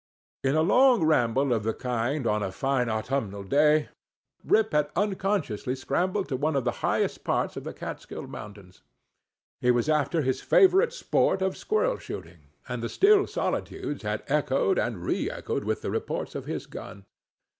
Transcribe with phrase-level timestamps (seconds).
[0.43, 3.89] In a long ramble of the kind on a fine autumnal day,
[4.43, 8.81] Rip had unconsciously scrambled to one of the highest parts of the Kaatskill mountains.
[9.59, 14.79] He was after his favorite sport of squirrel shooting, and the still solitudes had echoed
[14.79, 17.05] and re echoed with the reports of his gun.